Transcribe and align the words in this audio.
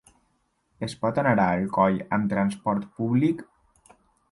Es 0.87 0.95
pot 1.03 1.19
anar 1.23 1.33
a 1.43 1.45
Alcoi 1.59 2.01
amb 2.19 2.33
transport 2.33 2.91
públic? 2.97 3.47